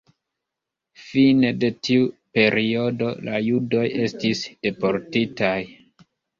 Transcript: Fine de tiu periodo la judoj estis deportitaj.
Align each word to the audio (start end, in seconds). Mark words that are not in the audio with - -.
Fine 1.09 1.51
de 1.63 1.69
tiu 1.89 2.07
periodo 2.39 3.11
la 3.29 3.37
judoj 3.51 3.85
estis 4.09 4.45
deportitaj. 4.65 5.57